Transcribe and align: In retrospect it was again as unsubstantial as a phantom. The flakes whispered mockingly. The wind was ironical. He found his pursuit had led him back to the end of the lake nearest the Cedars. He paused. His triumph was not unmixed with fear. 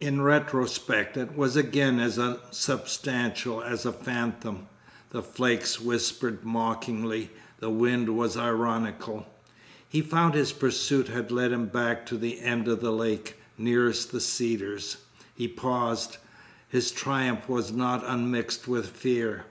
In 0.00 0.22
retrospect 0.22 1.16
it 1.16 1.36
was 1.36 1.54
again 1.54 2.00
as 2.00 2.18
unsubstantial 2.18 3.62
as 3.62 3.86
a 3.86 3.92
phantom. 3.92 4.66
The 5.10 5.22
flakes 5.22 5.80
whispered 5.80 6.44
mockingly. 6.44 7.30
The 7.60 7.70
wind 7.70 8.08
was 8.16 8.36
ironical. 8.36 9.24
He 9.88 10.00
found 10.00 10.34
his 10.34 10.50
pursuit 10.50 11.06
had 11.06 11.30
led 11.30 11.52
him 11.52 11.66
back 11.66 12.04
to 12.06 12.16
the 12.16 12.40
end 12.40 12.66
of 12.66 12.80
the 12.80 12.90
lake 12.90 13.36
nearest 13.56 14.10
the 14.10 14.20
Cedars. 14.20 14.96
He 15.36 15.46
paused. 15.46 16.16
His 16.68 16.90
triumph 16.90 17.48
was 17.48 17.70
not 17.70 18.04
unmixed 18.04 18.66
with 18.66 18.84
fear. 18.88 19.44